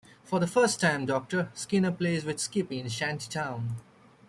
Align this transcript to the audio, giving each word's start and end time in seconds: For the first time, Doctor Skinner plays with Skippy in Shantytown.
For 0.23 0.39
the 0.39 0.47
first 0.47 0.79
time, 0.79 1.05
Doctor 1.05 1.51
Skinner 1.53 1.91
plays 1.91 2.25
with 2.25 2.39
Skippy 2.39 2.79
in 2.79 2.89
Shantytown. 2.89 3.75